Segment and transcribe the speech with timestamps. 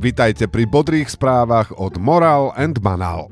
[0.00, 3.28] Vítajte pri bodrých správach od Moral and Banal.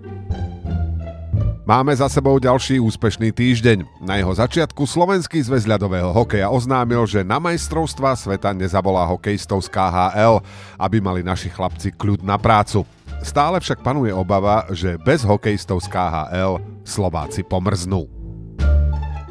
[1.64, 4.04] Máme za sebou ďalší úspešný týždeň.
[4.04, 9.72] Na jeho začiatku Slovenský zväz ľadového hokeja oznámil, že na majstrovstvá sveta nezavolá hokejistov z
[9.72, 10.44] KHL,
[10.76, 12.84] aby mali naši chlapci kľud na prácu.
[13.24, 18.17] Stále však panuje obava, že bez hokejistov z KHL Slováci pomrznú.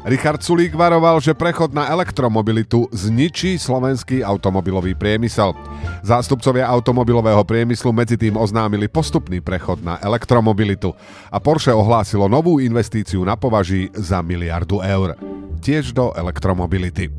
[0.08, 5.52] Richard Sulík varoval, že prechod na elektromobilitu zničí slovenský automobilový priemysel.
[6.00, 10.96] Zástupcovia automobilového priemyslu medzi tým oznámili postupný prechod na elektromobilitu
[11.28, 15.12] a Porsche ohlásilo novú investíciu na považí za miliardu eur.
[15.60, 17.12] Tiež do elektromobility.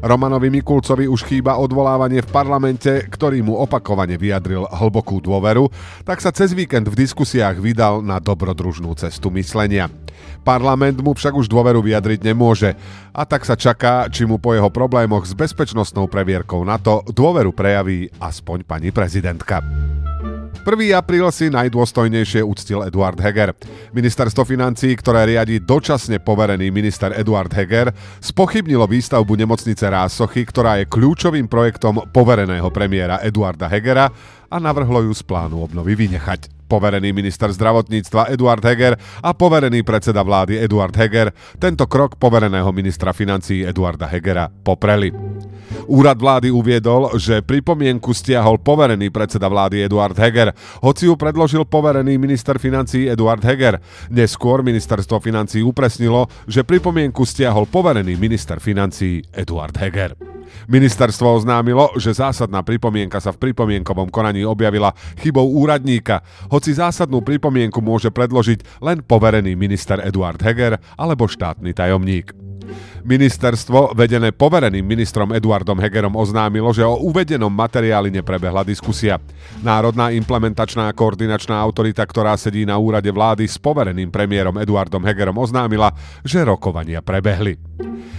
[0.00, 5.68] Romanovi Mikulcovi už chýba odvolávanie v parlamente, ktorý mu opakovane vyjadril hlbokú dôveru,
[6.06, 9.92] tak sa cez víkend v diskusiách vydal na dobrodružnú cestu myslenia.
[10.46, 12.72] Parlament mu však už dôveru vyjadriť nemôže
[13.12, 17.52] a tak sa čaká, či mu po jeho problémoch s bezpečnostnou previerkou na to dôveru
[17.52, 19.60] prejaví aspoň pani prezidentka.
[20.68, 20.92] 1.
[20.92, 23.56] apríl si najdôstojnejšie uctil Eduard Heger.
[23.96, 27.88] Ministerstvo financí, ktoré riadi dočasne poverený minister Eduard Heger,
[28.20, 34.12] spochybnilo výstavbu nemocnice Rásochy, ktorá je kľúčovým projektom povereného premiéra Eduarda Hegera
[34.52, 36.57] a navrhlo ju z plánu obnovy vynechať.
[36.68, 43.16] Poverený minister zdravotníctva Eduard Heger a poverený predseda vlády Eduard Heger tento krok povereného ministra
[43.16, 45.08] financí Eduarda Hegera popreli.
[45.88, 50.52] Úrad vlády uviedol, že pripomienku stiahol poverený predseda vlády Eduard Heger,
[50.84, 53.80] hoci ju predložil poverený minister financí Eduard Heger.
[54.12, 60.37] Neskôr ministerstvo financí upresnilo, že pripomienku stiahol poverený minister financí Eduard Heger.
[60.66, 67.78] Ministerstvo oznámilo, že zásadná pripomienka sa v pripomienkovom konaní objavila chybou úradníka, hoci zásadnú pripomienku
[67.80, 72.48] môže predložiť len poverený minister Eduard Heger alebo štátny tajomník.
[73.08, 79.16] Ministerstvo, vedené povereným ministrom Eduardom Hegerom, oznámilo, že o uvedenom materiáli neprebehla diskusia.
[79.64, 85.94] Národná implementačná koordinačná autorita, ktorá sedí na úrade vlády s povereným premiérom Eduardom Hegerom, oznámila,
[86.20, 87.56] že rokovania prebehli.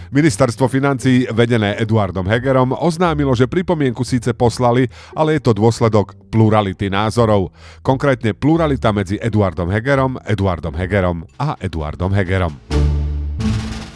[0.09, 6.89] Ministerstvo financí, vedené Eduardom Hegerom, oznámilo, že pripomienku síce poslali, ale je to dôsledok plurality
[6.89, 7.53] názorov.
[7.85, 12.57] Konkrétne pluralita medzi Eduardom Hegerom, Eduardom Hegerom a Eduardom Hegerom.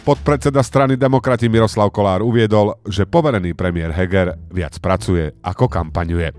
[0.04, 6.30] Podpredseda strany demokrati Miroslav Kolár uviedol, že poverený premiér Heger viac pracuje ako kampaňuje.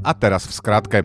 [0.00, 0.98] A teraz v skratke.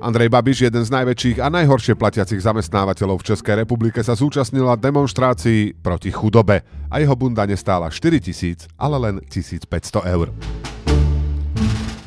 [0.00, 5.76] Andrej Babiš, jeden z najväčších a najhoršie platiacich zamestnávateľov v Českej republike, sa zúčastnila demonstrácii
[5.84, 9.68] proti chudobe a jeho bunda nestála 4 tisíc, ale len 1500
[10.08, 10.32] eur.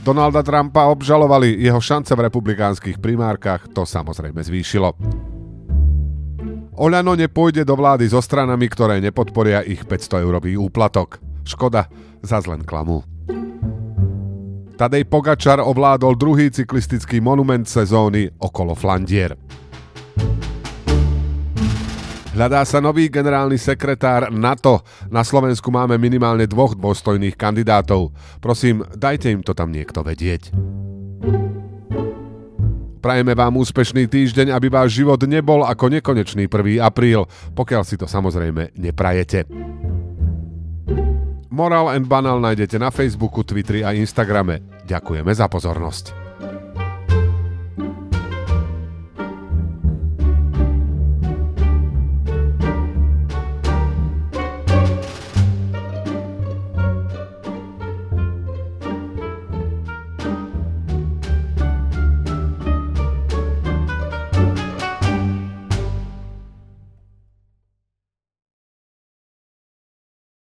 [0.02, 4.98] Donalda Trumpa obžalovali, jeho šance v republikánskych primárkach to samozrejme zvýšilo.
[6.74, 11.22] Oľano nepôjde do vlády so stranami, ktoré nepodporia ich 500 eurový úplatok.
[11.46, 11.86] Škoda,
[12.26, 13.11] za len klamu.
[14.82, 19.38] Tadej Pogačar ovládol druhý cyklistický monument sezóny okolo Flandier.
[22.34, 24.82] Hľadá sa nový generálny sekretár NATO.
[25.14, 28.10] Na Slovensku máme minimálne dvoch dôstojných kandidátov.
[28.42, 30.50] Prosím, dajte im to tam niekto vedieť.
[33.06, 36.82] Prajeme vám úspešný týždeň, aby váš život nebol ako nekonečný 1.
[36.82, 39.46] apríl, pokiaľ si to samozrejme neprajete.
[41.62, 44.66] Moral and Banal nájdete na Facebooku, Twitteri a Instagrame.
[44.90, 46.21] Ďakujeme za pozornosť.